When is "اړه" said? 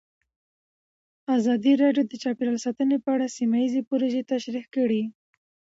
3.15-3.33